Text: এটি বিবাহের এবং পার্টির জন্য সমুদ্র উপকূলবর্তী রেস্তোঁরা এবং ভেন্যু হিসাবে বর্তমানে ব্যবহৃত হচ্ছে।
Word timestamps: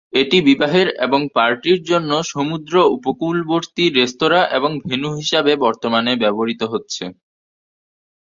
এটি 0.13 0.37
বিবাহের 0.47 0.87
এবং 1.05 1.21
পার্টির 1.35 1.79
জন্য 1.83 2.11
সমুদ্র 2.31 2.73
উপকূলবর্তী 2.97 3.85
রেস্তোঁরা 3.91 4.41
এবং 4.57 4.71
ভেন্যু 4.81 5.09
হিসাবে 5.19 5.51
বর্তমানে 5.65 6.11
ব্যবহৃত 6.21 6.61
হচ্ছে। 6.73 7.03